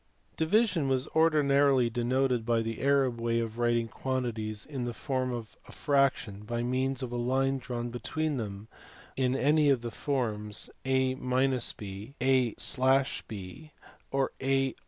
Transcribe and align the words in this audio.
Division 0.35 0.87
was 0.87 1.07
ordinarily 1.09 1.87
denoted 1.87 2.43
by 2.43 2.63
the 2.63 2.81
Arab 2.81 3.21
way 3.21 3.39
of 3.39 3.59
writing 3.59 3.85
the 3.85 3.91
quantities 3.91 4.65
in 4.65 4.83
the 4.85 4.95
form 4.95 5.31
of 5.31 5.55
a 5.67 5.71
fraction 5.71 6.39
by 6.41 6.63
means 6.63 7.03
of 7.03 7.11
a 7.11 7.15
line 7.15 7.59
drawn 7.59 7.91
between 7.91 8.37
them 8.37 8.67
in 9.15 9.35
any 9.35 9.69
of 9.69 9.81
the 9.81 9.91
forms 9.91 10.71
a 10.85 11.13
b, 11.13 12.15
a/b, 12.19 13.71
or 14.09 14.31
j 14.41 14.75